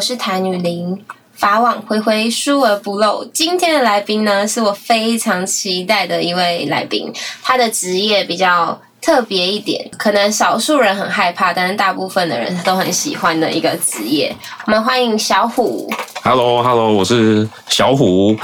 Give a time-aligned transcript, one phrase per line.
[0.00, 0.98] 我是谭女林，
[1.34, 3.22] 法网恢恢，疏而不漏。
[3.34, 7.12] 今天的来宾呢，是我非常期待的一位来宾，
[7.42, 14.34] 他的职业比较特别一点，可能少数人很害怕，但是大部分的人都很喜欢的一个职业。
[14.64, 15.86] 我们欢迎小虎。
[16.22, 18.34] Hello，Hello，我是小虎。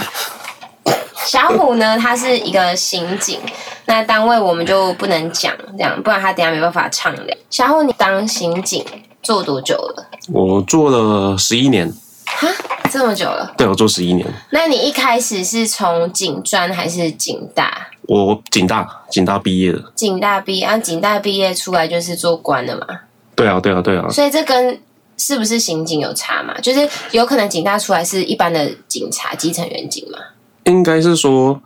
[1.24, 3.40] 小虎呢，他是一个刑警，
[3.86, 7.34] 那单位我们就不能讲，这样不然他等下没办法畅聊。
[7.48, 8.84] 小虎，你当刑警
[9.26, 10.06] 做多久了？
[10.28, 11.92] 我做了十一年，
[12.24, 12.46] 哈，
[12.88, 13.52] 这么久了？
[13.58, 14.24] 对我做十一年。
[14.50, 17.88] 那你一开始是从警专还是警大？
[18.02, 19.82] 我警大，警大毕业的。
[19.96, 22.86] 警大毕业，啊，警大毕业出来就是做官的嘛，
[23.34, 24.08] 对啊，对啊，对啊。
[24.10, 24.80] 所以这跟
[25.16, 26.56] 是不是刑警有差嘛？
[26.60, 30.18] 就是有可能警大出来是一般的警察、基层员警嘛？
[30.66, 31.60] 应该是说，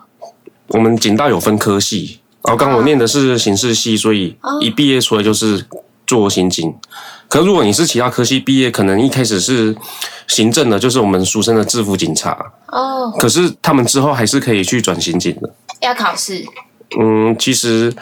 [0.69, 5.67] 我们警大有分科系，然后刚我念的是刑事系，所以一毕业出来就是
[6.07, 6.75] 做刑警。
[7.31, 9.75] 可如果你是其他科系毕业，可能一开始是
[10.27, 12.37] 行政的，就是我们俗称的制服警察。
[12.67, 15.49] 哦，可是他们之后还是可以去转刑警的。
[15.81, 16.45] 要考试，
[17.01, 17.95] 嗯，其实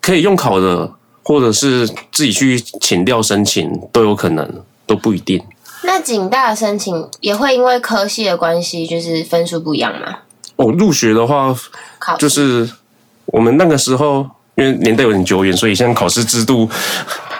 [0.00, 0.88] 可以用考的，
[1.24, 5.42] 或者是自己去请调申请都有可能，都不一定。
[5.82, 10.18] 那警大的申请也会因为科系的关系，就是分数不一样吗？
[10.54, 11.52] 哦，入学的话，
[11.98, 12.70] 考就是
[13.26, 14.24] 我们那个时候，
[14.54, 16.70] 因为年代有点久远，所以现在考试制度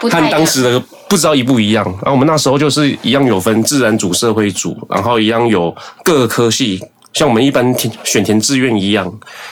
[0.09, 1.83] 和当时的不知道一不一样。
[1.85, 6.81] 然后我们那时候就是一样有分自然组、社会组，然后一样有各个科系，
[7.13, 9.11] 像我们一般填选填志愿一样，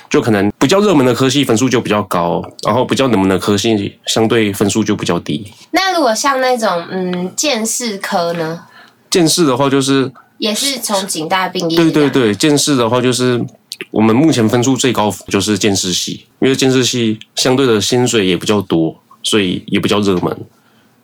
[0.09, 5.51] 就可能比较热门的科系分数就比较高，然后比较冷门的科系相对分数就比较低。
[5.71, 8.61] 那如果像那种嗯见士科呢，
[9.09, 11.75] 见士的话，就是也是从警大毕业？
[11.75, 12.09] 对对。
[12.09, 13.43] 对，见士的话就是
[13.91, 18.95] 我们目前分数最高就是见识系，因为见识系相对的薪水也比较多，
[19.29, 20.35] 所以也比较热门。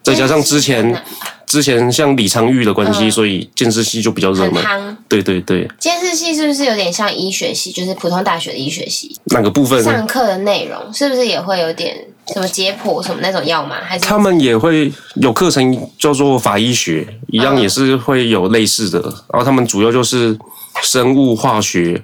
[0.02, 1.04] 再加上之前
[1.48, 4.64] 之前像李昌钰的关系，嗯所以建设系就比较热门。
[4.64, 4.96] 夯。
[5.08, 9.16] 对对对，监视系是不是有点像医学系，就是普通大学的医学系？
[9.26, 11.96] 那个部分上课的内容是不是也会有点
[12.34, 13.76] 什么解剖什么那种药吗？
[13.84, 19.00] 还是他们也会有课程叫做法医学，一样嗯也是会有类似的。
[19.32, 20.38] 然后他们主要就是
[20.84, 22.04] 生物化学，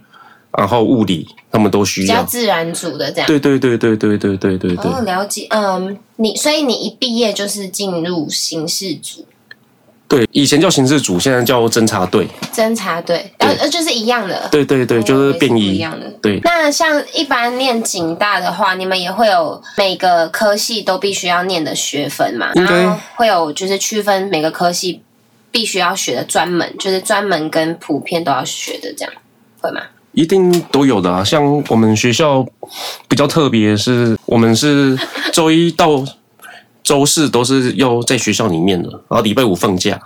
[0.58, 2.24] 然后物理，他们都需比较要。
[2.24, 3.28] 自然组的这样？
[3.28, 4.92] 对对对对对对对对对。
[4.92, 5.48] 哦，了解。
[5.50, 9.26] 嗯，你所以你一毕业就是进入刑事组
[10.08, 12.28] 对，以前叫刑事组，现在叫侦查队。
[12.52, 14.50] 侦查队，呃呃，就是一样的。
[14.52, 16.06] 对对对，就是变不异一样的。
[16.22, 22.52] 对，那像一般念警大的话，你们也会有每个科系都必须要念的学分嘛？
[22.56, 25.02] 应该然后会有就是区分每个科系
[25.50, 29.14] 必须要学的专门，就是专门跟普遍都要学的这样，
[29.62, 29.82] 会吗？
[30.14, 31.24] 一定都有的啊。
[31.24, 32.46] 像我们学校
[33.08, 34.98] 比较特别，是我们是
[35.32, 36.04] 周一到
[36.84, 40.00] 周四都是要在学校里面的，然后礼拜五放假。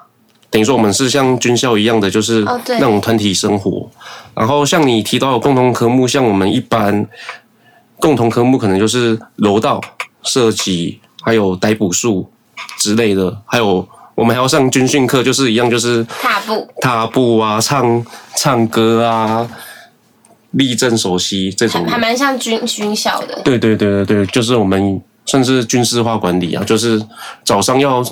[0.52, 3.90] 等于说我们是像军校一样的，就是那种团体生活。
[4.34, 7.06] 然后像你提到的共同科目，像我们一般
[7.98, 9.82] 共同科目可能就是柔道、
[10.24, 12.30] 射击，还有逮捕术
[12.78, 18.06] 之类的，还有我们还要上军训课，就是一样就是踏步踏步啊、唱
[18.38, 19.46] 唱歌啊、
[20.56, 21.98] 立正守膝这种的还。
[21.98, 23.40] 蛮像军军校的。
[23.44, 27.02] 对对对对对，就是我们算是军事化管理啊，就是
[27.44, 28.04] 早上要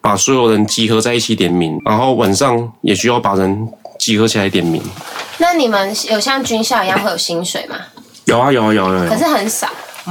[0.00, 4.82] 把所有人集合在一起点名，然后晚上也需要把人集合起来点名。
[5.38, 7.76] 那你们有像军校一样会有薪水吗？
[8.24, 9.68] 有啊有啊有啊有啊可是很少。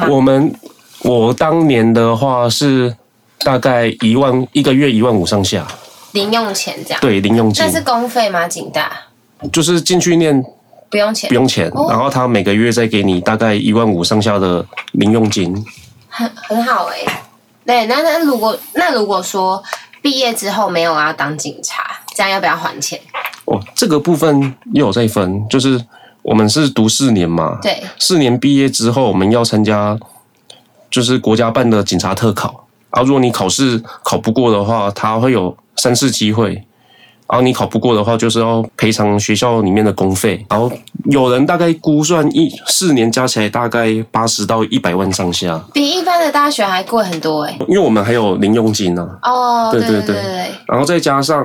[0.09, 0.53] 我们
[1.01, 2.95] 我当年的话是
[3.39, 5.67] 大概一万一个月一万五上下，
[6.13, 6.99] 零用钱这样。
[7.01, 8.47] 对零用钱那是公费吗？
[8.47, 8.91] 警大
[9.51, 10.43] 就是进去念
[10.95, 15.53] 不用钱不，用钱，哦然后他每个月再给你大概一万五上下的零用金。
[16.07, 17.00] 很很好哎、
[17.66, 19.61] 对，那那如果那如果说
[20.02, 21.84] 毕业之后没有要当警察，
[22.16, 22.97] 这样要不要还钱？
[23.43, 25.84] 哦，这个部分又有在分，就是
[26.22, 29.99] 我们是读四年嘛，对，四年毕业之后，我们要参加
[30.90, 32.66] 就是国家办的警察特考。
[32.91, 36.66] 然后如果你考试考不过的话，他会有三次机会。
[37.27, 40.45] 然后你考不过的话，就是要赔偿学校里面的公费。
[40.49, 40.72] 然后
[41.05, 50.16] 有人大概估算一四年加起来大概八十到一百万上下，比一般的大学还贵很多哎、因为我们还有零用金呢、哦，对对对，
[50.67, 51.43] 然后再加上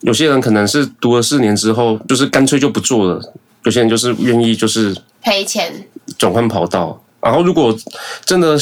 [0.00, 3.20] 有些人可能是读了四年之后，就是干脆就不做了；
[3.64, 5.72] 有些人就是愿意就是赔钱。
[6.16, 6.98] 转换跑道。
[7.20, 7.76] 然后如果
[8.24, 8.56] 真的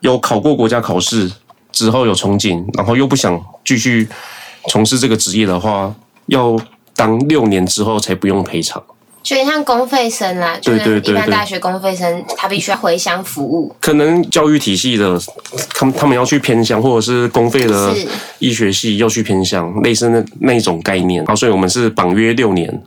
[0.00, 1.30] 有考过国家考试
[1.72, 4.06] 之后有憧憬，然后又不想继续
[4.68, 5.94] 从事这个职业的话，
[6.30, 6.58] 要
[6.96, 8.82] 当六年之后才不用赔偿。
[9.22, 13.76] 就有点像公费生啦，就是对对对一般大学公费生，他必须要回乡服务。
[13.78, 15.20] 可能教育体系的，
[15.74, 21.24] 他们他们要去偏乡，或者是公费的是医学系要去偏乡，类似那那一种概念。
[21.26, 22.82] 好，所以我们是绑约六年。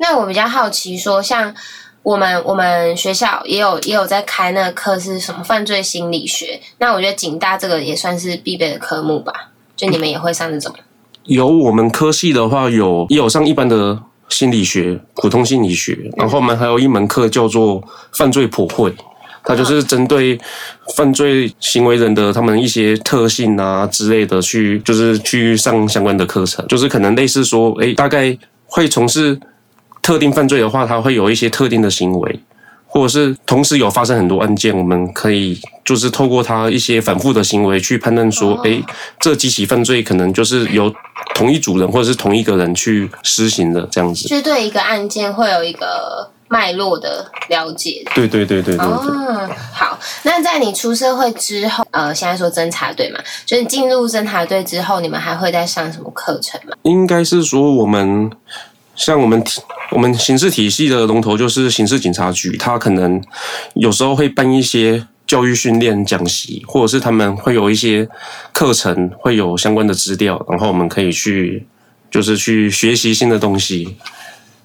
[0.00, 1.54] 那我比较好奇说，像
[2.02, 10.74] 我们我们学校也有也有在开那个课是什么犯罪心理学，那我觉得警大这个也算是必备的科目吧，就你们也会上这种。
[11.26, 17.82] 有我们科系的话，有也有上一般的心理学、普通心理学，然后我们还有一门课叫做
[18.12, 18.92] 犯罪普惠，
[19.44, 20.38] 它就是针对
[20.96, 28.36] 犯罪行为人的他们一些特性啊之类的去，就是去上相关的课程，就是可能类似说，诶，大概
[28.66, 29.38] 会从事
[30.02, 32.40] 特定犯罪的话，他会有一些特定的行为。
[32.96, 38.82] 或者是同时有发生很多案件，我们可以就是透过他一些反复的行为去判断说，诶，
[39.20, 40.90] 这几起犯罪可能就是由
[41.34, 44.26] 同一组人或者是同一个人去施行的这样子。
[44.26, 48.02] 就是对一个案件会有一个脉络的了解。
[48.14, 48.86] 对对对对对对。
[48.86, 49.98] 哦，好。
[50.22, 56.74] 那在你出社会之后，呃，现在说侦查队嘛，就是进入侦查队之后，你们还会再上什么课程吗？
[56.84, 58.30] 应该是说我们
[58.94, 59.60] 像我们体
[59.92, 63.22] 我们刑事体系的龙头就是刑事警察局，他可能
[63.74, 68.08] 有时候会办一些教育训练讲习，或者是他们会有一些
[68.52, 71.66] 课程，会有相关的资料，然后我们可以去
[72.10, 73.96] 就是去学习新的东西，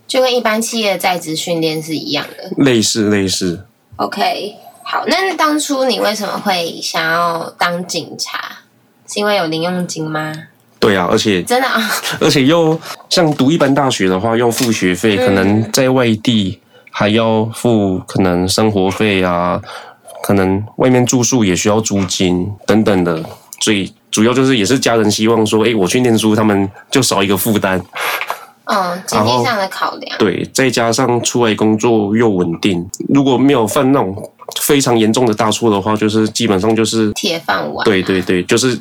[0.08, 2.52] 就跟一般企业在职训练是一样的。
[2.64, 3.66] 类似类似。
[3.98, 8.60] OK，好，那当初你为什么会想要当警察？
[9.08, 10.34] 是因为有零用金吗？
[10.82, 11.80] 对啊，而且真的啊，
[12.20, 19.62] 而且又像读一般大学的话，要付学费，可能在外地还要付可能生活费啊，
[20.24, 23.24] 可能外面住宿也需要租金等等的，
[23.62, 27.80] 所以主要就是也是家人希望说，哎，我去念书，他们就少一个负担。
[28.66, 30.18] 嗯，经济上的考量。
[30.18, 34.32] 对，再加上出来工作又稳定，如果没有犯那种
[34.62, 37.86] 非常严重的大错的话，就是基本上就是铁饭碗。
[37.86, 38.80] 对对对，就是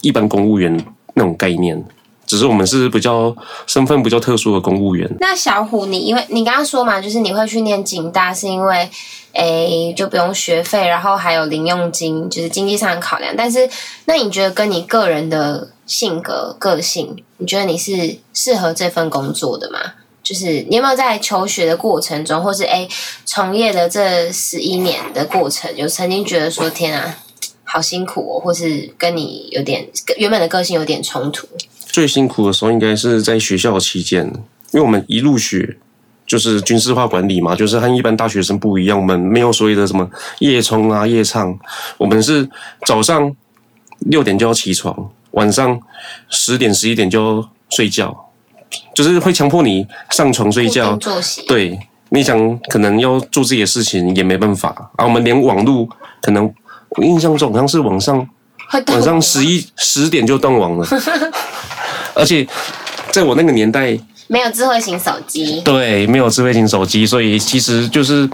[0.00, 0.76] 一般公务员
[1.14, 1.84] 那种概念，
[2.26, 3.34] 只是我们是比较
[3.66, 5.08] 身份比较特殊的公务员。
[5.20, 8.88] 那小虎你，因为你刚刚说嘛，就是你会去念警大，是因为
[9.32, 13.34] 诶就不用学费，然后还有零用金，就是经济上的考量。
[13.36, 13.68] 但是，
[14.06, 19.78] 那你觉得跟你个人的性格、个性，你觉得你是适合这份工作的吗？
[20.22, 22.88] 就是你有没有在求学的过程中，或是诶
[23.24, 27.18] 从业的这十一年的过程，有曾经觉得说天啊，
[27.64, 31.46] 好辛苦哦，或是跟你有点跟原本的个性有点冲突？
[31.86, 34.24] 最辛苦的时候应该是在学校期间，
[34.72, 35.76] 因为我们一入学
[36.26, 41.58] 就是军事化管理嘛，就是和一般大学生不一样，我们没有所谓的什么夜冲啊、夜唱，
[41.98, 42.48] 我们是
[42.86, 43.34] 早上
[43.98, 45.78] 六点就要起床，晚上
[46.30, 48.30] 十点、十一点就要睡觉，
[48.94, 50.96] 就是会强迫你上床睡觉。
[50.96, 51.44] 作息。
[51.46, 55.04] 对，你想可能要做自己的事情也没办法啊。
[55.04, 55.86] 我们连网络
[56.22, 56.52] 可能，
[56.96, 58.28] 我印象中好像是晚上
[58.88, 60.86] 晚上十一十点就断网了，
[62.14, 62.46] 而且
[63.10, 63.98] 在我那个年代，
[64.28, 68.28] 没有智慧型手机，对，没有智慧型手机，所以其实就是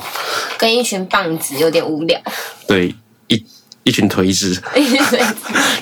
[0.57, 2.21] 跟一群棒子有点无聊。
[2.67, 2.95] 对
[3.27, 3.45] 一
[3.83, 4.61] 一群颓子，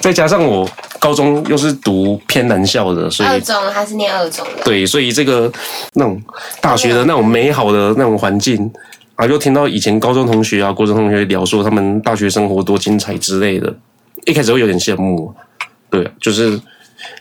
[0.01, 0.69] 再加上我
[0.99, 5.53] 高中又是读偏南校的，所以二中他是念二中的，对，所以这个
[5.95, 6.23] 那种
[6.61, 8.71] 大学的那种美好的那种环境
[9.17, 13.75] 啊，又听到以前高中同学啊、国中同学聊说他们大学生活多精彩之类的，
[14.27, 15.35] 一开始会有点羡慕，
[15.91, 16.61] 对啊，就是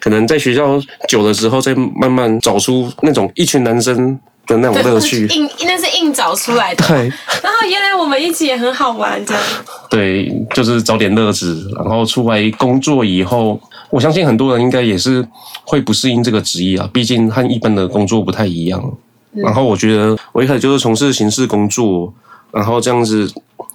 [0.01, 5.25] 可能在学校久了之后，再慢慢找出那种一群男生的那种乐 趣。
[5.27, 6.85] 硬那是硬找出来的。
[6.85, 6.97] 对
[7.41, 9.43] 然后原来我们一起也很好玩，这样。
[9.89, 13.57] 对，就是找点乐子，然后出来工作以后，
[13.89, 15.25] 我相信很多人应该也是
[15.63, 18.97] 会不适应这个职业啊，毕竟和一般的工作不太一样。
[19.35, 22.13] 然后我觉得我一开始就是从事刑事工作，
[22.51, 23.31] 然后这样子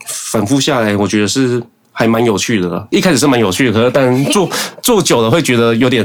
[0.07, 1.63] 反复下来，我觉得是
[1.93, 2.89] 还蛮有趣的。
[2.91, 4.49] 一开始是蛮有趣的，可是但做
[4.83, 6.05] 做久了会觉得有点。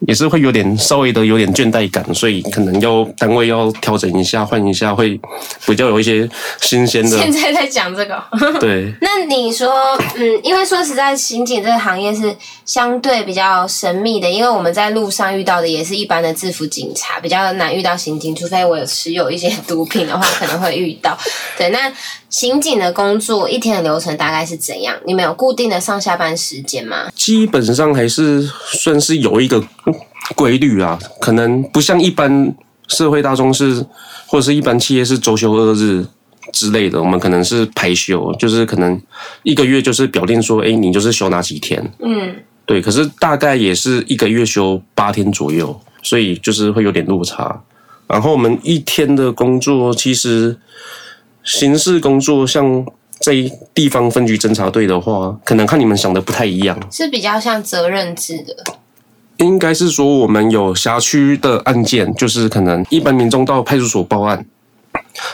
[0.00, 5.18] 也是会有点稍微的有点倦怠感，所以可能要单位要调整一下，换一下，会
[5.66, 6.28] 比较有一些
[6.60, 7.18] 新鲜的。
[7.18, 8.22] 现在在讲这个，
[8.60, 9.72] 对， 那你说，
[10.16, 12.34] 嗯，因为说实在，刑警这个行业是
[12.64, 21.16] 相对比较神秘的，因为我们在路上遇到的也是一般的制服警察，比较难遇到刑警，除非我有持有一些毒品的话，可能会遇到。
[21.56, 21.90] 对，那
[22.28, 24.94] 刑警的工作一天的流程大概是怎样？
[25.06, 27.08] 你们有固定的上下班时间吗？
[27.14, 29.62] 基本上还是算是有一个
[30.34, 32.54] 规律啊，可能不像一般
[32.88, 33.84] 社会大众是，
[34.26, 36.04] 或者是一般企业是周休二日
[36.52, 39.00] 之类的，我们可能是排休，就是可能
[39.42, 47.62] 一个月就是表定说，哎，你就是休哪几天，嗯，对，可是大概也是一个月休八天左右，所以就是会有点落差。
[48.06, 50.56] 然后我们一天的工作，其实
[51.42, 52.86] 刑事工作像
[53.18, 53.34] 在
[53.74, 56.78] 地方分局侦查队的话，可能看你们想的不太一样。
[56.92, 58.54] 是比较像责任制的，
[59.38, 64.46] 应该是说我们有辖区的案件，就是可能一般民众到派出所报案，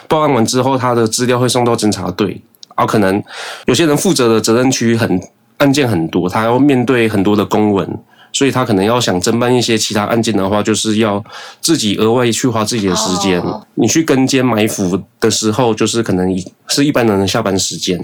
[0.08, 2.40] 报案完之后，他的资料会送到侦查队，
[2.74, 3.22] 啊，可能
[3.66, 5.20] 有些人负责的责任区很
[5.58, 7.98] 案件很多，他要面对很多的公文，
[8.32, 11.22] 所以他可能要想侦办一些其他案件的话，就是要
[11.60, 13.40] 自己额外去花自己的时间。
[13.40, 13.64] 哦。
[13.74, 16.28] 你去跟监埋伏的时候，就是可能
[16.66, 17.96] 是一般人的下班时间，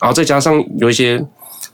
[0.00, 1.24] 然后再加上有一些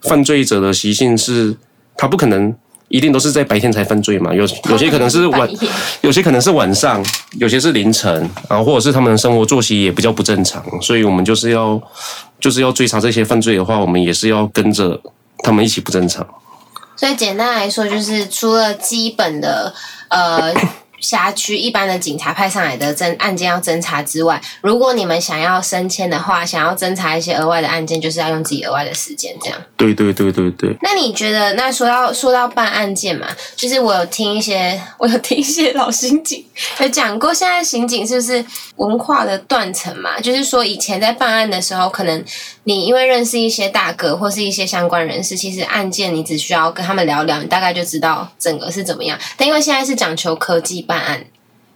[0.02, 1.54] 犯罪者的习性是，
[1.96, 2.54] 他不可能
[2.90, 5.48] 一定都是在白天才犯罪嘛，有有些可能是晚，
[6.02, 7.00] 有些可能是晚上，
[7.38, 8.12] 有些是凌晨，
[8.48, 11.80] 然后或者是他们的生活作息也比较不正常，所以我们就是要
[12.40, 15.00] 就是要追查这些犯罪的话，我们也是要跟着
[15.44, 16.26] 他们一起不正常。
[16.96, 19.72] 所以简单来说，就是除了基本的
[20.08, 20.52] 呃
[21.00, 29.58] 辖区一般的警察派上来的侦案件要侦查之外，如果你们想要升迁的话，想要侦查一些额外的案件，就是要用自己额外的时间这样。
[29.76, 33.26] 对对对对对，那你觉得，那说到说到办案件嘛，
[33.56, 36.44] 就是我有听一些， 我有听一些老刑警
[36.80, 38.44] 有讲过，现在刑警是不是
[38.76, 40.20] 文化的断层嘛？
[40.20, 42.24] 就是说以前在办案的时候，可能
[42.64, 49.18] 你因为认识一些大哥或是一些相关人士，其实案件你只需要跟他们聊聊，你大概就知道整个是怎么样。
[49.36, 51.24] 但因为现在是讲求科技办案，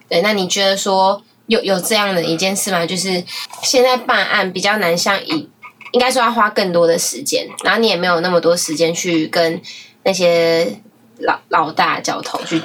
[0.09, 2.85] 对，那你觉得说有有这样的一件事吗？
[2.85, 3.23] 就是
[3.63, 5.49] 现在办案比较难，像以
[5.93, 9.61] 应该说要花更多的时间，然后你也没有那么多时间去跟
[10.05, 10.81] 那些
[11.19, 12.61] 老老大交头去。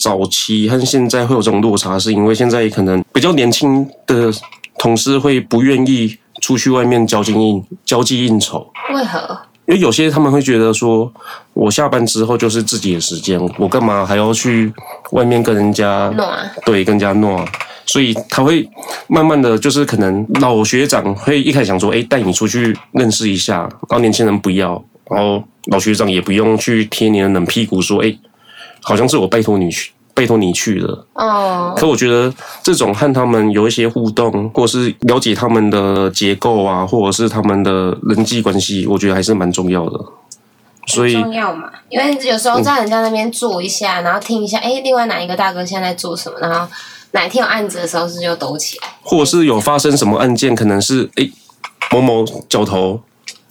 [0.00, 4.32] 早期和现在会有这种落差，是因为现在可能比较年轻的
[4.78, 6.16] 同事会不愿意
[6.46, 9.36] 出去外面交际应交际应酬，为何？
[9.66, 11.12] 因为有些他们会觉得说，
[11.54, 14.72] 我下班之后就是自己的时间，我干嘛还要去
[15.10, 16.38] 外面跟人家弄啊？
[16.64, 17.44] 对跟人家弄啊？
[17.84, 18.68] 所以他会
[19.08, 28.16] 慢慢的就是可能老学长会一开始想说，哎，带你出去认识一下，然后年轻人不要，然后老学长也不用去贴你的冷屁股说，哎，
[28.82, 29.90] 好像是我拜托你去。
[30.16, 32.32] 拜托你去了，哦，可我觉得
[32.62, 40.00] 这种和他们有一些互动，或是了解他们的结构啊，或者是他们的人际关系，我觉得还是蛮重要的。
[40.86, 46.66] 所以重要嘛，因为有时候在人家那边坐一下，然后听一下，哎，另外哪一个大哥现在在做什么，然后
[47.10, 48.88] 哪一天有案子的时候，是不是就抖起来？
[49.02, 51.30] 或者是有发生什么案件，可能是诶
[51.90, 52.98] 某某角头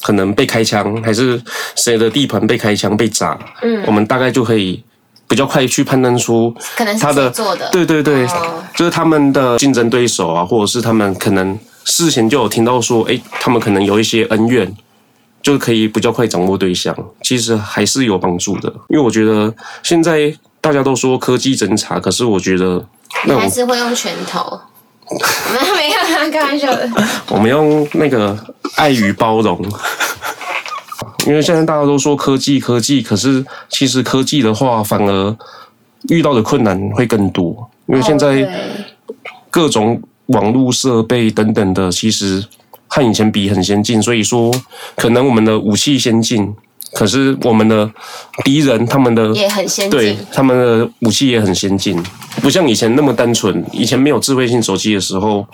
[0.02, 1.40] 可能被开枪，还是
[1.76, 4.84] 谁的地盘被开枪被炸，嗯我们大概就可以
[5.28, 7.70] 比较快去判断出可能是他的谁做的？
[7.72, 14.76] 对对对，哦就是他们的竞争对手啊，或者是他们可能事前就有听到说，诶，他们可能有一些恩怨，
[15.42, 18.70] 就可以比较快掌握对象，其实还是有帮助的。
[18.90, 22.86] 因为我觉得现在大家都说科技侦查，可是我觉得
[23.26, 24.60] 那 还是会用拳头？
[25.54, 26.90] 没有没有啦，开玩笑的。
[27.30, 28.36] 我们用那个
[28.76, 29.64] 爱与包容。
[31.26, 35.36] 因为现在大家都说科技科技，可是其实科技的话，反而
[36.10, 37.70] 遇到的困难会更多。
[37.88, 38.60] 因为现哦在
[39.50, 42.44] 各种网络设备等等的，其实
[42.88, 44.54] 和以前比很先进，所以说
[44.96, 46.54] 可能我们的武器先进，
[46.96, 47.92] 可是我们的
[48.46, 50.18] 敌人他们的也很先进对。
[50.32, 52.02] 他们的武器也很先进，
[52.42, 53.64] 不像以前那么单纯。
[53.74, 55.46] 以前没有智慧性手机的时候，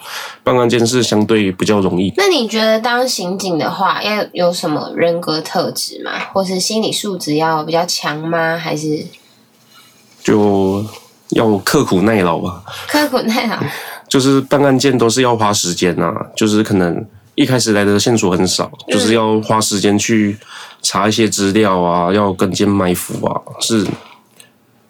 [0.43, 2.13] 办案件是相对比较容易。
[2.15, 6.11] 那你觉得当刑警的话，要有什么人格特质吗？
[6.31, 8.55] 或是心理素质要比较强吗？
[8.55, 9.03] 还是
[10.23, 10.85] 就
[11.29, 12.63] 要刻苦耐劳吧。
[12.87, 13.57] 刻苦耐劳？
[14.07, 17.03] 就是办案件都是要花时间啊，就是可能
[17.35, 20.37] 一开始来的线索很少，就是要花时间去
[20.81, 23.85] 查一些资料啊，要跟进埋伏啊，是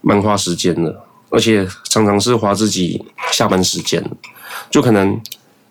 [0.01, 4.03] 蛮花时间的，而且常常是花自己下班时间，
[4.69, 5.19] 就可能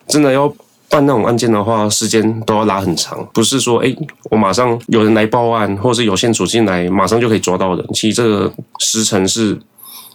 [0.07, 0.47] 真的要
[0.89, 3.95] 办那种案件的话，时间都要拉很长，不是说哎
[4.29, 9.59] 我马上有人来报案，或者是有线索进来，马上就可以抓到人，其实这个时程是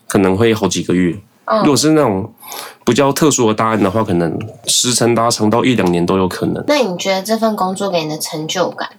[0.06, 1.18] 可能会好几个月。
[1.46, 1.60] 嗯。
[1.60, 2.32] 如果是那种
[2.84, 6.64] 比较特殊的大案的话，可能时程拉长到一两年都有可能。
[6.66, 8.90] 那你觉得这份工作给你的成就感，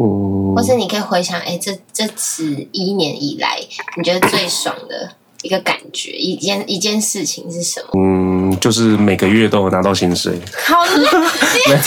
[0.00, 3.58] 嗯，或是你可以回想，哎，这这十一年以来，
[3.96, 5.10] 你觉得最爽的
[5.42, 7.88] 一个感觉，一件一件事情是什么？
[7.98, 11.78] 嗯，就是每个月都有拿到薪水，好累，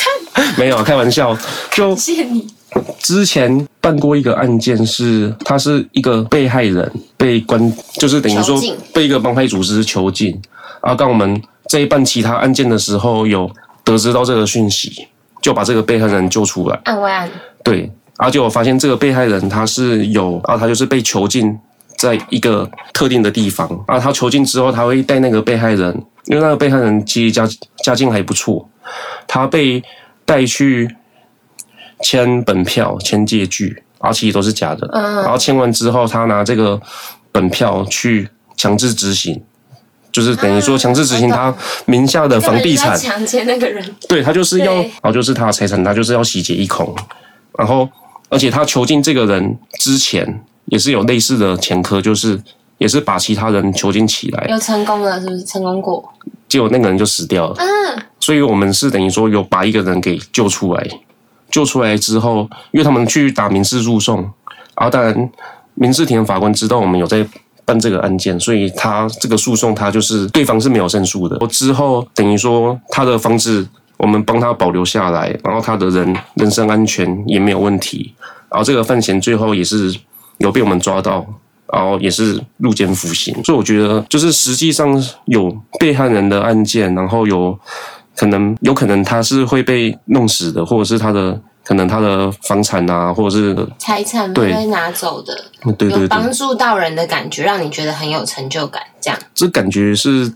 [0.58, 1.36] 没有开玩笑。
[1.72, 2.48] 就谢谢你。
[3.00, 8.60] 之前办过一个案件是，他是一个被害人被关，就是等于说
[8.94, 10.40] 被一个帮派组织囚禁。
[10.82, 13.50] 啊，当我们在办其他案件的时候，有
[13.84, 15.08] 得知到这个讯息，
[15.42, 16.80] 就把这个被害人救出来。
[16.86, 17.30] 案外案，
[17.64, 21.58] 对，然后结果发现这个被害人他是有，啊，他就是被囚禁
[21.98, 25.92] 在一个特定的地方，啊，他囚禁之后，他会带那个被害人，
[26.26, 27.48] 因为那个被害人其实家
[27.84, 28.70] 家境还不错，
[29.28, 29.84] 他被
[30.26, 30.96] 带去
[32.02, 34.88] 签本票、签借据，而其实都是假的。
[34.94, 36.80] 嗯然后签完之后，他拿这个
[37.32, 39.42] 本票去强制执行，
[40.12, 41.54] 就是等于说强制执行他
[41.86, 46.96] 名下的房地产强奸那个人，对他就是要，对然后就是他的财产，他就是要洗劫一空。
[47.58, 47.88] 然后，
[48.34, 52.42] 而且他囚禁这个人之前也是有类似的前科，就是
[52.80, 56.04] 也是把其他人囚禁起来，有成功了，是不是成功过？
[56.50, 57.56] 结果那个人就死掉了。
[57.60, 60.88] 嗯，所以我们是等于说有把一个人给救出来，
[61.50, 64.18] 救出来之后，因为他们去打民事诉讼，
[64.76, 65.30] 然后当然
[65.76, 67.26] 民事庭法官知道我们有在
[67.66, 71.38] 办这个案件，所以他这个诉讼他就是对方是没有胜诉的。
[71.48, 73.68] 之后等于说他的房子
[74.04, 78.14] 我们帮他保留下来，然后他的人人身安全也没有问题，
[78.52, 79.96] 然后这个范闲最后也是
[80.38, 81.26] 有被我们抓到。
[81.72, 87.58] 然后也是入监服刑，所以我觉得就是实际上有被害人的案件，然后有
[88.16, 99.20] 可能有可能他是会被弄死的，或者是他的可能他的房产啊，或者是财产被拿走的，有对对对，帮助到人的感觉，让你觉得很有成就感，这样。
[99.34, 100.32] 这感觉是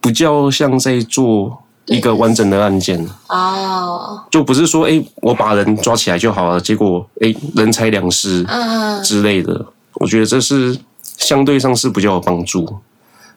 [0.00, 12.64] 比较像在做一个完整的案件，哦，就不是说哎我把人抓起来就好了，结果哎人财两失嗯，之类的，我觉得这是相对上是比较有帮助。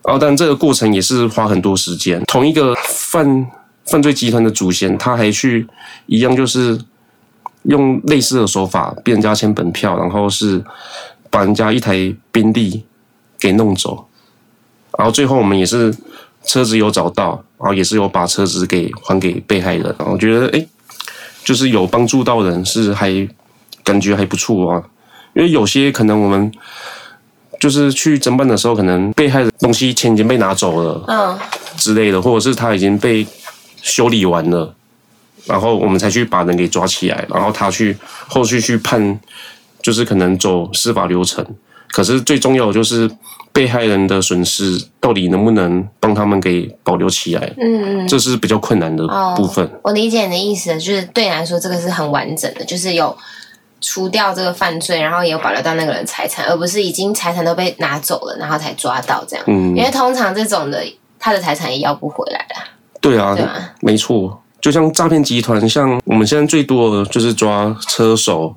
[0.03, 2.19] 然后，但这个过程也是花很多时间。
[2.23, 3.47] 同一个犯
[3.85, 5.67] 犯罪集团的祖先，他还去
[6.07, 6.79] 一样，就是
[7.65, 10.63] 用类似的手法逼人家签本票，然后是
[11.29, 12.83] 把人家一台宾利
[13.39, 14.07] 给弄走。
[14.97, 15.95] 然后最后我们也是
[16.45, 19.95] 车子有找到，然后也是有把车子给还给被害人。
[19.99, 20.65] 我觉得哎，
[21.43, 23.27] 就是有帮助到人，是还
[23.83, 24.83] 感觉还不错啊。
[25.33, 26.51] 因为有些可能我们
[27.59, 31.39] 就是去侦办的时候，可能被害的东西钱已经被拿走了嗯，
[31.77, 33.25] 之类的，或者是他已经被
[33.81, 34.75] 修理完了，
[35.45, 37.95] 然后我们才去把人给抓起来，然后他去
[38.27, 39.19] 后续去判，
[39.81, 41.45] 就是可能走司法流程。
[41.89, 43.09] 可是最重要的就是
[43.53, 49.69] 被害人的损失到底能不能帮他们给保留起来，嗯嗯，这是比较困难的部分。
[49.83, 53.15] 我理解你的意思，就是对你来说，这个是很完整的，就是有
[53.81, 59.43] 除掉这个犯罪，然后也有保留到那个人财产，而不是已经财产都被拿走了，然后才抓到这样。
[59.47, 60.81] 嗯因为通常这种的，
[61.19, 62.63] 他的财产也要不回来啦，
[63.01, 63.35] 对啊？
[63.81, 68.55] 没错，就像诈骗集团，像我们现在最多的就是抓车手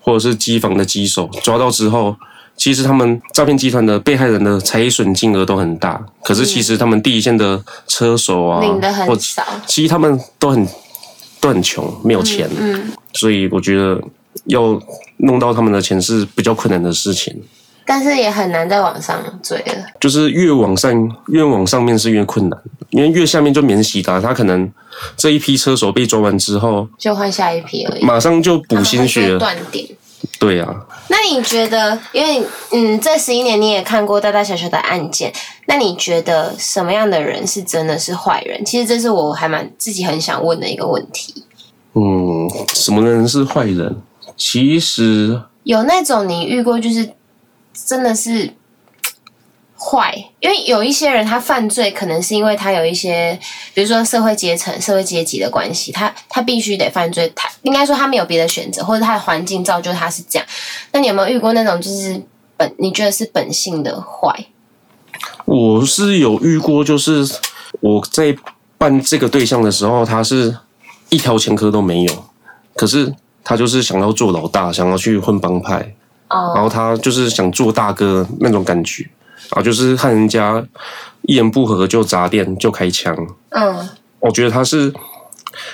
[0.00, 2.16] 或者是机房的机手，抓到之后，
[2.56, 9.42] 其实他们诈骗集团的被害人的财损金额都很大，可是其实他们第一线的车手啊，领的或很少。
[9.66, 10.66] 其实他们都很
[11.40, 14.00] 都很穷，没有钱，嗯，所以我觉得
[14.46, 14.80] 要
[15.18, 17.42] 弄到他们的钱是比较困难的事情。
[17.86, 19.84] 但是也很难在网上追了。
[20.00, 20.90] 就是越往上
[21.26, 22.58] 越往上面是越困难，
[22.90, 24.72] 因为越下面就免洗的啊、他可能
[25.18, 29.38] 这一批车手被抓完之后，就换下一批而已，马上就补新血了。
[29.38, 29.86] 断点。
[30.38, 35.32] 对啊，那你觉得，因为嗯，这十一年你也看过大大小小的案件，
[35.66, 38.64] 那你觉得什么样的人是真的是坏人？
[38.64, 41.44] 其实这是我还蛮自己很想问的一个问题。
[41.94, 44.02] 嗯，什么人是坏人？
[44.36, 47.10] 其实有那种你遇过，就是
[47.86, 48.52] 真的是
[49.84, 53.38] 坏，因为有一些人他犯罪，可能是因为他有一些，
[53.74, 60.48] 比如说社会阶层、社会阶级的关系，他他必须得犯罪，他应该说他没有别的选择，或者他的环境造就他是这样。
[60.92, 62.22] 那你有没有遇过那种就是
[62.56, 64.46] 本你觉得是本性的坏？
[65.44, 67.28] 我是有遇过，就是
[67.80, 68.34] 我在
[68.78, 70.56] 办这个对象的时候，他是
[71.10, 72.24] 一条前科都没有，
[72.74, 75.76] 可是他就是想要做老大，想要去混帮派，
[76.28, 79.08] 然哦，后他就是想做大哥那种感觉，
[79.50, 80.64] 然后就是和人家
[81.22, 83.16] 一言不合就砸店就开枪。
[83.50, 83.88] 嗯
[84.20, 84.92] 我觉得他是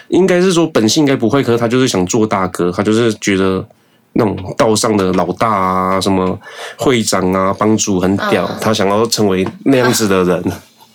[0.09, 3.65] 应该是说本性应该不会，可是他就是想做大哥，他就是觉得
[4.15, 6.39] 那种道上的老大啊，什么
[6.77, 10.53] 会长啊、帮主很屌，嗯他想要成为那样子的人。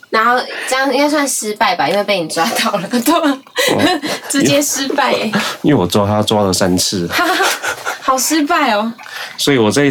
[0.09, 3.37] 然后这样应该算失败吧，因为被你抓到了，对吧？
[4.29, 7.09] 直接失败耶，因为我抓他抓了三次，
[8.01, 8.91] 好失败哦！
[9.37, 9.83] 所以我在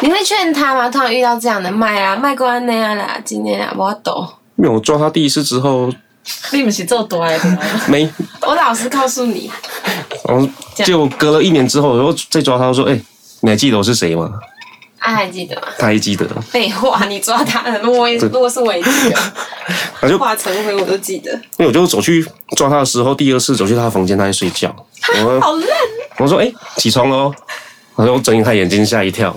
[0.00, 0.88] 你会劝他吗？
[0.88, 4.28] 突然遇到这样的卖啊，卖过那样啦，今天啊，我懂。
[4.54, 5.92] 没有抓他第一次之后，
[6.52, 7.58] 你不是做多爱的吗？
[7.88, 8.08] 没，
[8.42, 9.50] 我老实告诉你，
[10.28, 10.48] 然后
[10.84, 13.00] 就隔了一年之后，然后再抓他，说：“哎、
[13.40, 14.30] 你还记得我是谁吗
[15.06, 19.16] 啊，还记得吗？？”他还记得，废话，你抓他了，如果我也如果是我也记得，
[20.00, 21.32] 他就化成灰我都记得。
[21.58, 24.74] 因为我就走去抓他的时候，第二次走去他的房间，他在睡觉。
[25.24, 25.68] 我好烂，
[26.18, 27.32] 我说：“哎、起床喽！”
[27.96, 29.34] 然后我睁开眼睛，吓一跳。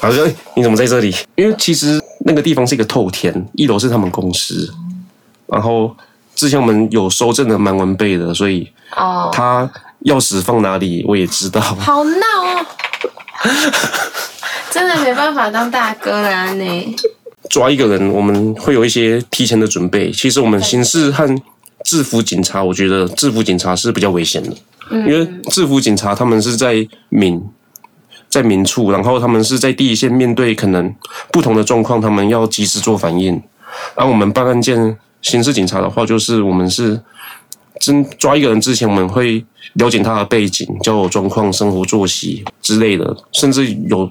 [0.00, 4.72] 然 他说：“哎你怎么在这里？”因为其实那个地方是一个透天，一楼是他们公司，
[5.46, 5.94] 然后
[6.34, 9.70] 之前我们有收证的蛮完备的，所以哦，他
[10.04, 11.60] 钥匙放哪里我也知道。
[11.60, 12.66] 好闹哦，
[14.70, 16.96] 真的没办法当大哥了啊你。
[17.48, 20.10] 抓一个人，我们会有一些提前的准备。
[20.10, 21.28] 其实我们刑事和
[21.84, 24.50] 制服警察，我觉得制服警察是比较危险的，
[24.90, 27.40] 因为制服警察他们是在民
[28.28, 30.92] 在民处，然后他们是在第一线面对可能
[31.30, 33.40] 不同的状况，他们要及时做反应。
[33.94, 37.00] 而我们办案件刑事警察的话，就是我们是
[37.80, 44.10] 真抓一个人之前，我们会了解他的背景、交友状况、生活作息之类的，甚至有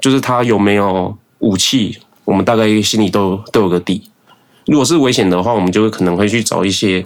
[0.00, 4.10] 就是他有没有武器，我们大概心里都都有个底。
[4.66, 7.04] 如果是危险的话，我们就会可能会去找一些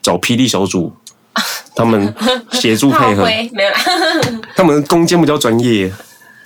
[0.00, 0.92] 找霹雳小组，
[1.76, 2.14] 他们
[2.52, 3.78] 协助配合，灰没有啦。
[4.56, 5.92] 他们攻坚比较专业。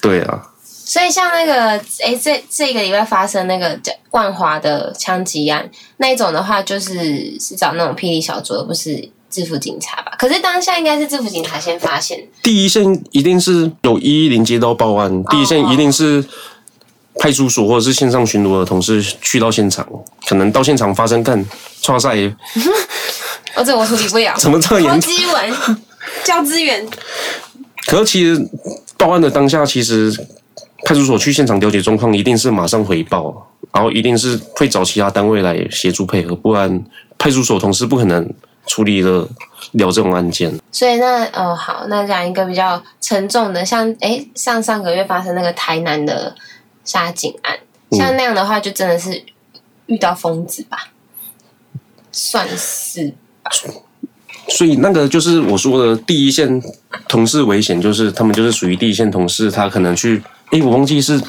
[0.00, 0.42] 对啊，
[0.88, 3.78] 所以像那个，诶，这这个礼拜发生那个
[4.12, 10.12] 万华的枪击案那一种的话，就是是找那种霹雳小组，而不是制服警察吧？
[10.18, 16.24] 可是当下应该是制服警察先发现，第一线一定是有一一零接到报案，第一线一定是
[17.20, 19.86] 派出所或者是线上巡逻的同事去到现场，
[20.26, 21.44] 可能到现场发生干
[21.82, 22.16] 创赛，
[23.54, 24.34] 哦， 这我处理不了。
[24.38, 25.00] 怎么这么投严重？
[25.02, 25.54] 机文
[26.24, 26.88] 交资源，
[27.86, 28.42] 可是其实
[28.96, 30.10] 报案的当下，其实
[30.88, 36.82] 派出所去现场了解状况，一定是马上回报，然后一定是会找其他单位来协助配合，不然
[37.18, 38.26] 派出所同事不可能
[38.66, 39.28] 处理了
[39.72, 40.50] 了这种案件。
[40.72, 46.34] 所以那呃好，那讲一个比较沉重的，像诶上上个月发生那个台南的
[46.86, 47.58] 杀警案，
[47.90, 49.22] 像那样的话，就真的是
[49.84, 50.88] 遇到疯子吧，
[52.10, 53.12] 算是
[54.48, 56.62] 所以那个就是我说的第一线
[57.06, 61.20] 同事危险，就是他们就是属于第一线同事，他可能去，诶，我忘记是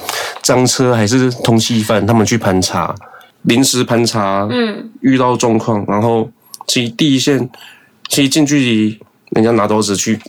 [0.41, 2.95] 赃车还是通缉犯，他们去盘查，
[3.43, 6.29] 临时盘查，嗯，遇到状况，然后
[6.67, 7.49] 其实第一线，
[8.07, 8.99] 其实近距离
[9.31, 10.19] 人家拿刀子去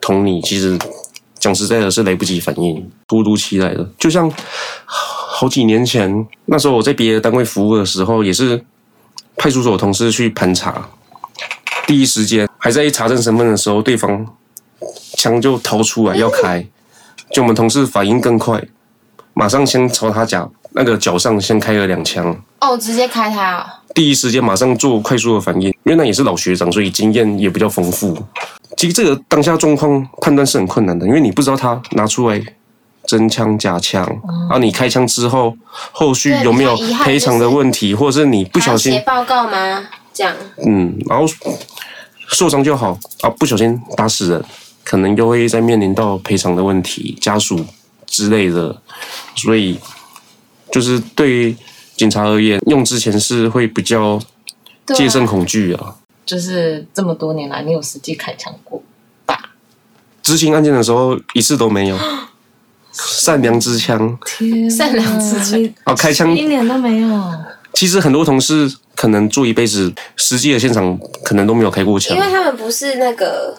[0.00, 0.78] 捅你，其实
[1.38, 3.86] 讲实在的是来不及反应，突如其来的。
[3.98, 4.32] 就像
[4.86, 8.64] 好几年前，那时候我在别的单位服务的时候，也是
[9.36, 10.88] 派出所同事去盘查，
[11.86, 14.26] 第一时间还在查证身份的时候，对方
[15.18, 16.66] 枪就掏出来要开，
[17.30, 18.62] 就我们同事反应更快，
[19.34, 22.36] 马上先朝他脚那个脚上先开了两枪。
[22.60, 28.16] 哦，直接开他哦，第一时间马上做快速的反应，因为那也是老学长，所以经验也比较丰富。
[28.76, 32.40] 其实这个当下状况判断是很困难的，因为你不知道他拿出来
[33.06, 35.56] 真枪假枪，然后你开枪之后，
[35.92, 39.86] 后续有没有赔偿的问题，或者是你不小心写报告吗？
[40.12, 40.34] 这样
[40.66, 41.24] 嗯，然后
[42.28, 44.44] 受伤就好啊，不小心打死人，
[44.88, 47.62] 可能又会再面临到赔偿的问题、家属
[48.06, 48.80] 之类的，
[49.36, 49.78] 所以
[50.72, 51.54] 就是对
[51.94, 54.18] 警察而言，用之前是会比较
[54.96, 55.96] 戒慎恐惧啊。
[56.24, 58.82] 就是这么多年来，你有实际开枪过？
[60.22, 61.98] 执行案件的时候一次都没有，
[62.92, 67.08] 善良之枪天善良之枪你啊，开枪一年都没有。
[67.74, 73.54] 其实很多同事可能做一辈子，实际的现场可能都没有开过枪因，为他们不是那个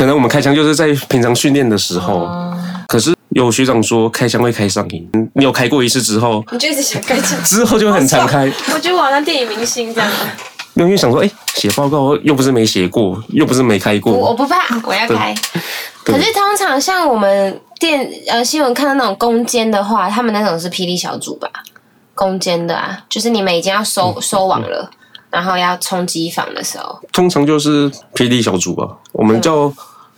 [0.00, 2.20] 可能我们开枪就是在平常训练的时候。
[2.20, 2.56] 哦
[2.88, 7.40] 可是有学长说开枪会开上瘾，你有开过一次之后，你就一直想开枪。
[7.44, 10.10] 之后就很常开，我觉得我好像电影明星这样。
[10.74, 15.32] 因为想说，哎、写报告又不是没写过，又不是没开我我，不怕，我要开。
[16.02, 21.48] 可是通常像我们电呃新闻看到那种攻坚的话，他们那种是霹雳小组吧？
[22.16, 24.90] 攻坚的啊，就是你们已经要收嗯收网了，
[25.30, 29.72] 然后要冲击房的时候，通常就是霹雳小组啊，我们叫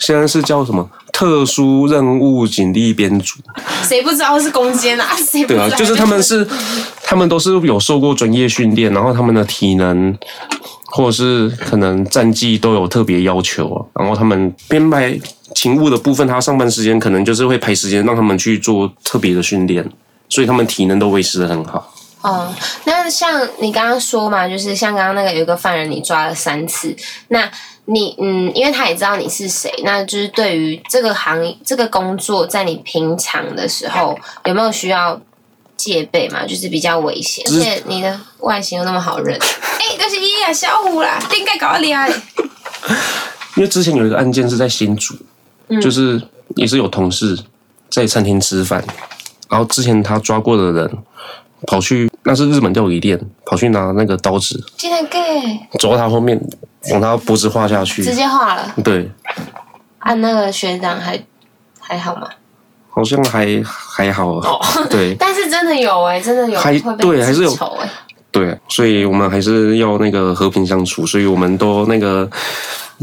[0.05, 3.38] 现在是叫什么特殊任务警力编组，
[3.85, 5.07] 谁不知道是攻坚啊？
[5.17, 5.69] 谁不知道？
[5.69, 6.45] 对啊，就是他们是，
[7.05, 10.12] 他们都是有受过专业训练，然后他们的体能
[10.87, 13.79] 或者是可能战绩都有特别要求啊。
[14.01, 15.17] 然后他们编排
[15.55, 19.88] 勤务的部分，他上班时间可能就是会排时间让他们去做特别的训练，
[20.29, 21.95] 所以他们体能都维持的很好。
[22.23, 22.53] 哦，
[22.85, 26.95] 那像你刚刚说嘛，就是像刚刚那个有一个犯人，你抓了三次，
[27.29, 27.51] 那
[27.87, 35.21] 你嗯，因为他也知道你是谁，那就是对于这个行业、这个工作，在你平常的时候有没有需要
[35.77, 36.47] 戒备嘛？
[36.47, 42.09] 就是比较危险，而且你的外形又那么好认， 哎、就是伊啊，小虎啦，应该搞得厉害。
[43.57, 45.14] 因为之前有一个案件是在新竹，
[45.81, 46.23] 就是
[46.55, 47.38] 也是有同事
[47.90, 48.83] 在餐厅吃饭，
[49.51, 50.99] 然后之前他抓过的人
[51.66, 56.40] 跑去那是日本料理店，跑去拿那个刀子竟然 gay 走到他后面，
[56.90, 58.14] 往他脖子划下去直。
[58.14, 59.11] 接画了，对，
[60.01, 61.20] 按、那个学长还
[61.81, 62.29] 还好吗？
[62.90, 64.61] 好像还还好哦。
[64.90, 67.88] 对但是真的有哎、真的有还对还是有哎、
[68.31, 72.29] 对，所以我们还是要那个和平相处，所以我们都那个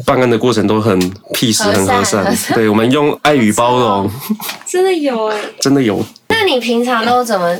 [0.05, 0.99] 办案的过程都很
[1.33, 2.35] peace 很和善和。
[2.35, 4.11] 善对，我们用爱与包容，
[4.67, 6.03] 真的有哎、真的有。
[6.27, 7.57] 那你平常都怎么？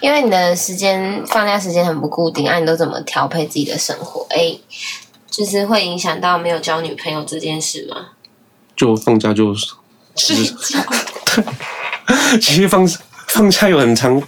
[0.00, 4.26] 因为你的时间放假时间很不固定，啊，你都怎么调配自己的生活？
[4.30, 4.58] 哎、
[5.30, 8.08] 就是会影响到没有交女朋友这件事吗？
[8.76, 9.54] 就放假就
[10.14, 10.78] 睡觉。
[12.40, 12.86] 其实放
[13.28, 14.22] 放假有很长，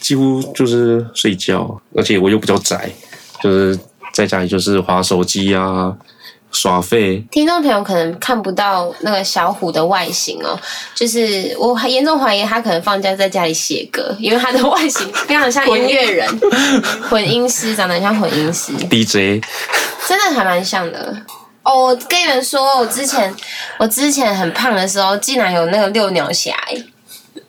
[0.00, 2.90] 几乎就是睡觉，而且我又比较宅，
[3.42, 3.78] 就是
[4.12, 5.96] 在家里就是划手机啊、
[6.52, 7.24] 耍废。
[7.30, 10.58] 听众朋友可能看不到那个小虎的外形哦，
[10.94, 16.40] 就是我还严重怀疑他可能放假在家里写歌，因为他的外形非常像音乐人，
[17.10, 19.42] 混音师，长得很像混音师，DJ
[20.06, 21.16] 真的还蛮像的。
[21.62, 23.32] 哦，我跟你们说，我之前
[23.78, 26.84] 我之前很胖的时候，竟然有那个六鸟侠、欸，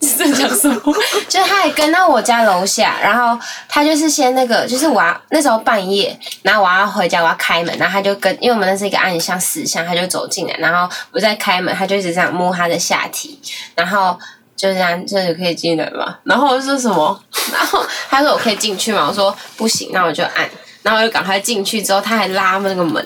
[0.04, 0.80] 这讲什么？
[1.28, 3.38] 就是他还跟到我家楼下，然后
[3.68, 13.38] 他就是先那个，就是我要那时候半夜，然后我要回家，我要开门，然后他就跟，因为我们那是一个暗巷死巷，他就走进来，然后我在开门，他就一直这样摸他的下体，
[13.74, 14.18] 然后
[14.56, 16.18] 就这样，这里可以进来吗？
[16.24, 17.22] 然后我就说什么？
[17.52, 19.06] 然后他说我可以进去吗？
[19.08, 20.48] 我说不行，那我就按，
[20.82, 23.04] 然后我就赶快进去之后，他还拉那个门，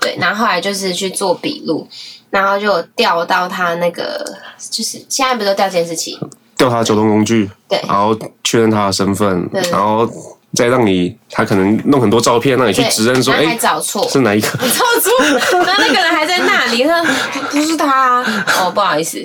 [0.00, 1.88] 对，然后后来就是去做笔录，
[2.34, 4.24] 然后就调到他那个，
[4.58, 6.18] 就是现在不是都调监视器？
[6.56, 7.80] 调他交通工具，对。
[7.86, 10.04] 然后确认他的身份对，然后
[10.52, 14.48] 再让你他可能弄很多照片让你去对，指认说，然后还哎，找错，是哪一个？
[14.48, 15.24] 找错，
[15.64, 19.24] 然后那个人还在那里，他说不不是他、啊，哦，不好意思，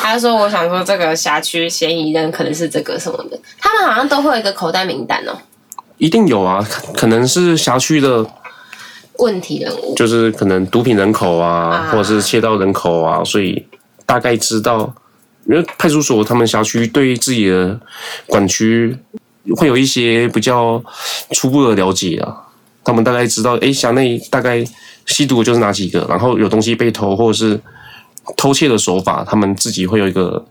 [0.00, 5.36] 他就说我想说这个辖区嫌疑人可能是这个什么的，他们好像都会有一个口袋名单哦，
[5.98, 8.24] 一定有啊，可可能是辖区的，
[9.18, 11.88] 问题人物，就是可能毒品人口啊，啊。
[11.90, 13.66] 或者是窃盗人口啊，所以
[14.04, 14.94] 大概知道，
[15.46, 17.80] 因为派出所他们辖区对自己的
[18.26, 18.96] 管区
[19.56, 20.82] 会有一些比较
[21.32, 22.34] 初步的了解啊，
[22.84, 24.64] 他们大概知道，诶，辖内大概
[25.06, 27.60] 吸毒的就是哪几个，然后有东西被偷或者是
[28.36, 30.44] 偷窃的手法，他们自己会有一个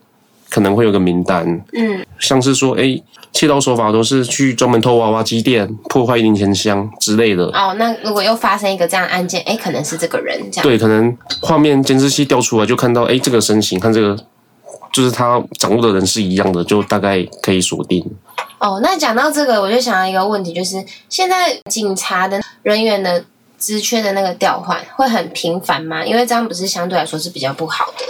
[0.56, 7.44] 可能会有个名单，嗯，像是说，诶，窃盗手法都是去专门偷娃娃机店、破坏零钱箱之类的。
[7.48, 14.18] 哦，那如果又发生一个这样的案件，哎，可能是这个人这样，对，可能画面监视器调出来就看到，诶，这个身形和这个
[14.94, 18.02] 就是他掌握的人是一样的，就大概可以锁定。
[18.60, 23.26] 哦，那讲到这个，我就想到一个问题，就是现在警察的人员的
[23.60, 26.06] 职缺的那个调换会很频繁吗？
[26.06, 28.06] 因为这样不是相对来说是比较不好的。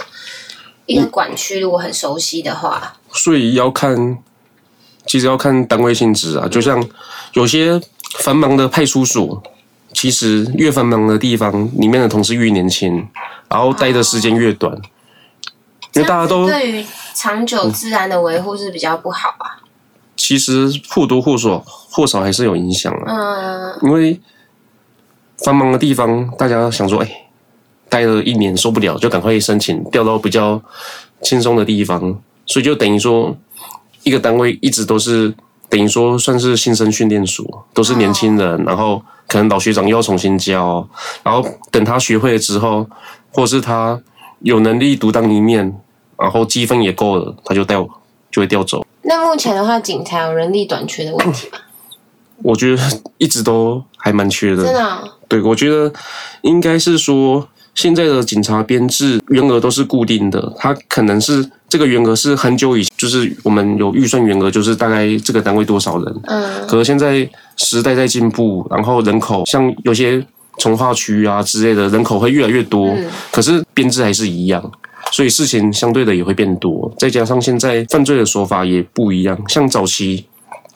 [0.86, 4.18] 一个管区如果很熟悉的话，所以要看，
[5.06, 6.48] 其实要看单位性质啊。
[6.48, 6.82] 就像
[7.32, 7.80] 有些
[8.18, 9.42] 繁忙的派出所，
[9.92, 13.06] 其实越繁忙的地方，里面的同事越年轻，
[13.48, 14.74] 然后待的时间越短，
[15.94, 19.62] 因为大家都对于长久自然的维护是比较不好啊。
[20.16, 23.04] 其实或多或少或少还是有影响啊。
[23.06, 24.20] 嗯，因为
[25.44, 27.25] 繁忙的地方，大家想说，哎，
[27.96, 30.60] 待了一年受不了，就赶快申请调到比较
[31.22, 31.98] 轻松的地方，
[32.44, 33.34] 所以就等于说，
[34.02, 35.32] 一个单位一直都是
[35.70, 40.86] 等于说算是新生训练所，都是年轻人，然后可能老学长又要重新教，
[41.22, 42.86] 然后等他学会了之后，
[43.32, 43.98] 或是他
[44.40, 45.80] 有能力独当一面，
[46.18, 47.88] 然后积分也够了，他就调
[48.30, 48.84] 就会调走。
[49.04, 51.58] 那目前的话，警察有人力短缺的问题吗？
[52.42, 52.82] 我觉得
[53.16, 55.90] 一直都还蛮缺的真的哦、对，我觉得
[56.42, 66.20] 应该是说，现在的警察编制员额都是固定的，它可能是这个员额是很久以前，就是我们有预算员额，就是大概这个单位多少人。
[66.24, 70.24] 嗯，可是现在时代在进步，然后人口像有些
[70.58, 74.72] 从化区啊之类的人口会越来越多，嗯可是编制还是一样。
[75.12, 80.26] 所以事情相对的也会变多，再加上现在犯罪的手法也不一样，像早期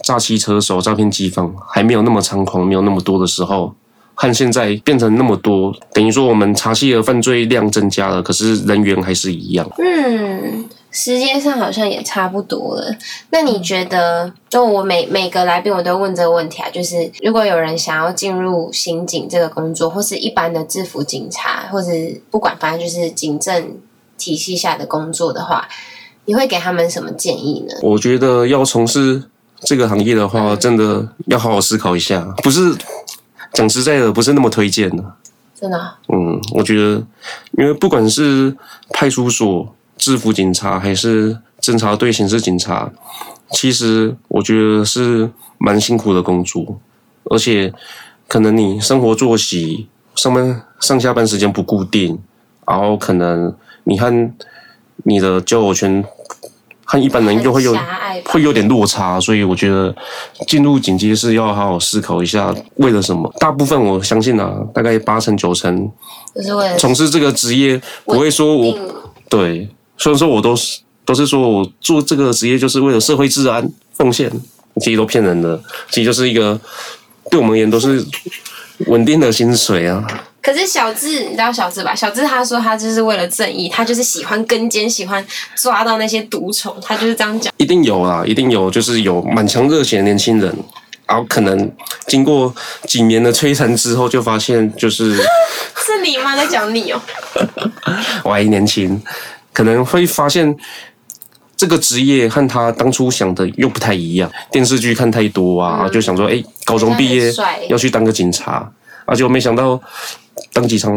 [0.05, 3.75] 诈欺车手、诈骗机房还没有那么猖狂、没有那么多的时候，
[4.21, 9.67] 和现在变成那么多，等于说我们查缉的犯罪量增加了，可是人员还是一样。
[9.79, 12.95] 嗯，时间上好像也差不多了。
[13.31, 21.89] 那你觉得，就我每每个来宾我都问这个问题啊，就是如果有人想要进入刑警这个工作，或是一般的制服警察，或者
[22.31, 23.79] 不管反正就是警政
[24.19, 25.67] 体系下的工作的话，
[26.27, 27.75] 你会给他们什么建议呢？
[27.83, 29.23] 我觉得要从事
[29.61, 32.77] 这个行业的话，真的要好好思考一下，不是
[33.53, 35.05] 讲实在的，不是那么推荐的。
[35.55, 37.05] 真的哦、嗯，我觉得，
[37.59, 38.57] 因为不管是
[38.95, 42.91] 派出所、制服警察，还是侦查队、刑事警察，
[43.51, 46.81] 其实我觉得是蛮辛苦的工作，
[47.25, 47.75] 而且
[48.27, 52.19] 可能你生活作息、上班上下班时间不固定，
[52.67, 54.33] 然后可能你和
[55.05, 56.03] 你的交友圈
[56.91, 57.73] 和一般人又会有
[58.25, 59.95] 会有点落差，所以我觉得
[60.49, 63.33] 进入警界是要好好思考一下为了什么。
[63.39, 65.89] 大部分我相信啊，大概八成九成
[66.35, 68.89] 就是为了从事这个职业不会说我定
[69.29, 74.29] 对，虽然说我都是都是说我做这个职业就是为了社会治安奉献，
[74.81, 76.61] 其实都骗人的，其实就是一个
[77.31, 78.05] 对我们而言都是
[78.89, 80.05] 稳定的薪水啊。
[80.43, 81.95] 可是小智，你知道小智吧？
[81.95, 85.25] 小智他说他就是为了正义，他就是喜欢跟监，喜欢
[85.55, 87.53] 抓到那些毒虫，他就是这样讲。
[87.59, 90.55] 一定有啦，一定有，就是有满腔热血的年轻人，
[91.07, 91.71] 然后可能
[92.07, 92.55] 经过
[92.87, 95.15] 几年的摧残之后，就发现就是
[95.85, 96.35] 是你吗？
[96.35, 97.01] 在讲你哦。
[98.25, 99.01] 我还年轻，
[99.53, 100.57] 可能会发现
[101.55, 104.31] 这个职业和他当初想的又不太一样。
[104.51, 107.31] 电视剧看太多啊，就想说，哎、高中毕业
[107.69, 108.67] 要去当个警察，
[109.05, 109.79] 而且我没想到
[110.53, 110.95] 当警察，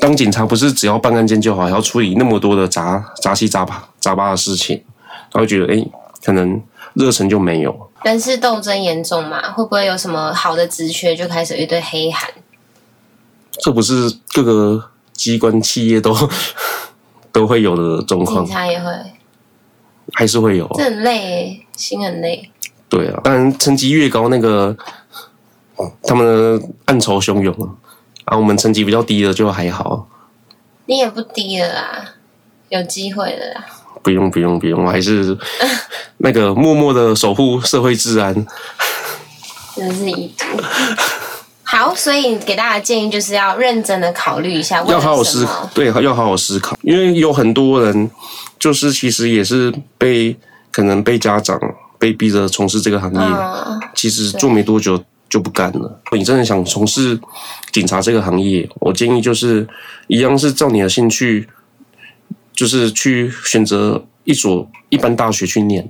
[0.00, 4.82] 当警察不是只要办案件就好，还要处理那么多的杂杂七杂八杂八的事情，
[5.32, 5.86] 然后觉得，哎、
[6.24, 6.62] 可能
[6.94, 7.90] 热忱就没有。
[8.04, 9.50] 人事斗争严重嘛？
[9.52, 12.30] 会不会有什么好的职缺就开始一堆黑函？
[13.52, 16.14] 这不是各个机关企业都
[17.32, 18.92] 都会有的状警况，察也会，
[20.12, 20.70] 还是会有。
[20.74, 22.50] 这很累耶，心很累。
[22.88, 24.76] 对啊，当然成绩越高，那个
[26.02, 27.74] 他们的暗潮汹涌啊。
[28.26, 30.06] 啊，我们成绩比较低的就还好，
[30.86, 32.04] 你也不低了啦，
[32.68, 33.64] 有机会了啦。
[34.02, 35.36] 不用不用不用，我还是
[36.18, 38.34] 那个默默的守护社会治安。
[39.74, 40.44] 真是已读。
[41.62, 48.10] 好，所以给大家建议就是要认真的考虑一下，要好好思考，对，要好好思考，因为有很多人
[48.58, 50.36] 就是其实也是被
[50.70, 51.60] 可能被家长
[51.98, 56.00] 被逼着从事这个行业，嗯，其实做没多久就不干了。
[56.12, 57.18] 你真的想从事
[57.72, 59.66] 警察这个行业，我建议就是
[60.06, 61.48] 一样是照你的兴趣，
[62.52, 65.88] 就是去选择一所一般大学去念。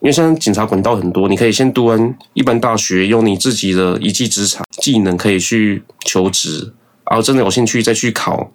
[0.00, 6.74] 因为现在警察管道很多，你可以先读完一般大学，用你自己的一技之长、技能可以去求职，
[7.10, 8.52] 然后真的有兴趣再去考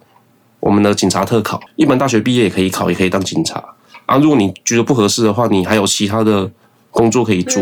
[0.60, 1.60] 我们的警察特考。
[1.74, 3.74] 一般大学毕业也可以考，也可以当警察。
[4.06, 6.48] 啊，如果你觉得不合适的话，你还有其他的
[6.92, 7.60] 工作可以做。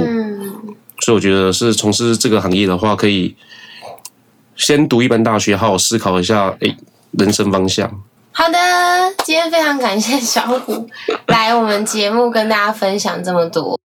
[1.00, 3.36] 所以我觉得是从事这个行业的话，可以
[4.56, 6.76] 先读一般大学，好好思考一下，诶，
[7.12, 7.88] 人生方向。
[8.32, 8.58] 好的，
[9.24, 10.88] 今天非常感谢小虎
[11.26, 13.78] 来我们节目跟大家分享这么多。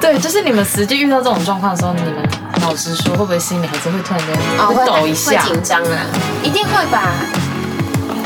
[0.00, 2.14] 对，就是你们实际遇到这种状况的时候，你们
[2.62, 5.42] 老实说，会不会心里还是会突然间哦，会抖一会下？
[5.44, 6.06] 紧张啊，
[6.42, 7.12] 一定会吧？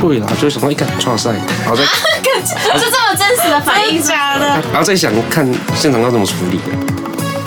[0.09, 1.31] 会啦，就会想到一看创赛，
[1.63, 1.83] 然后再
[2.33, 4.47] 就这么真实的反应假的？
[4.73, 6.59] 然后再想看现场要怎么处理。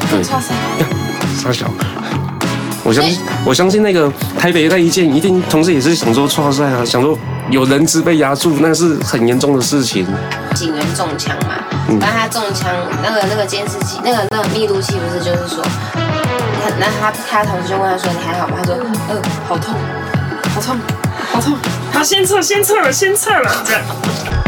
[0.10, 0.54] 对，哇塞！
[1.42, 1.66] 傻小。
[2.84, 7.18] 我相信，我相信那个台北那一件，一定同事也是想说创赛啊，想说
[7.50, 10.06] 有人质被压住，那是很严重的事情。
[10.54, 11.56] 警员中枪嘛，
[11.90, 12.70] 嗯然后他中枪，
[13.04, 15.64] 那个那个监视器，那个那个密录器不是就是说，
[15.94, 18.54] 他那他他同事就问他说你还好吗？
[18.60, 18.76] 他说
[19.10, 19.16] 呃
[19.48, 19.74] 好痛，
[20.54, 20.78] 好痛，
[21.34, 21.58] 好痛。
[21.96, 24.45] 好，先撤，先撤了，先撤了，这样。